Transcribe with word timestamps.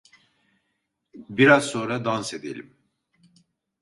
Biraz 1.29 1.65
sonra 1.65 1.99
dans 2.05 2.33
edelim! 2.33 2.77